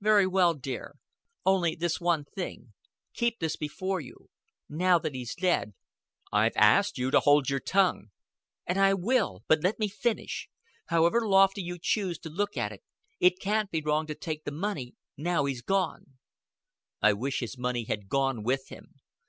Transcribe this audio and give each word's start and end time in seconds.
"Very 0.00 0.26
well, 0.26 0.54
dear. 0.54 0.96
Only 1.46 1.76
this 1.76 2.00
one 2.00 2.24
thing. 2.24 2.72
Keep 3.14 3.38
this 3.38 3.54
before 3.54 4.00
you. 4.00 4.28
Now 4.68 4.98
that 4.98 5.14
he's 5.14 5.32
dead" 5.36 5.74
"I've 6.32 6.56
asked 6.56 6.98
you 6.98 7.12
to 7.12 7.20
hold 7.20 7.48
your 7.48 7.60
tongue." 7.60 8.10
"And 8.66 8.80
I 8.80 8.94
will. 8.94 9.44
But 9.46 9.62
let 9.62 9.78
me 9.78 9.86
finish. 9.86 10.48
However 10.86 11.20
lofty 11.24 11.62
you 11.62 11.78
choose 11.80 12.18
to 12.18 12.28
look 12.28 12.56
at 12.56 12.72
it, 12.72 12.82
it 13.20 13.38
can't 13.38 13.70
be 13.70 13.80
wrong 13.80 14.08
to 14.08 14.16
take 14.16 14.42
the 14.42 14.50
money 14.50 14.96
now 15.16 15.44
he's 15.44 15.62
gone." 15.62 16.18
"I 17.00 17.12
wish 17.12 17.38
his 17.38 17.56
money 17.56 17.84
had 17.84 18.08
gone 18.08 18.42
with 18.42 18.70
him. 18.70 18.94